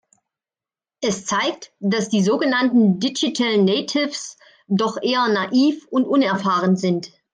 Es 1.01 1.27
zeigt, 1.27 1.73
dass 1.79 2.09
die 2.09 2.23
sogenannten 2.23 2.99
Digital 2.99 3.61
Natives 3.61 4.39
doch 4.67 4.97
eher 4.99 5.27
naiv 5.27 5.85
und 5.91 6.07
unerfahren 6.07 6.75
sind. 6.75 7.11